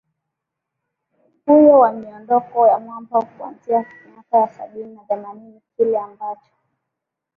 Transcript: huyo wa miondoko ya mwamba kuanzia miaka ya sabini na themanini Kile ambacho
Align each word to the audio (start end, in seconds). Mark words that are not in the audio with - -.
huyo 1.45 1.79
wa 1.79 1.91
miondoko 1.91 2.67
ya 2.67 2.79
mwamba 2.79 3.21
kuanzia 3.25 3.85
miaka 4.11 4.37
ya 4.37 4.47
sabini 4.47 4.95
na 4.95 5.01
themanini 5.03 5.61
Kile 5.77 5.99
ambacho 5.99 6.51